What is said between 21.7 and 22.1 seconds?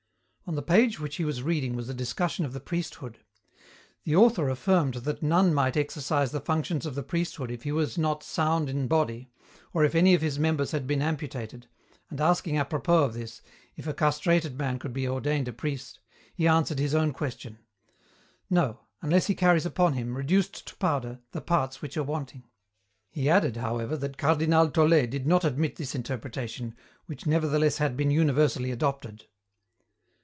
which are